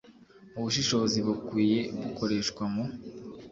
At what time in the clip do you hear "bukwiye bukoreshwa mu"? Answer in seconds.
1.27-2.83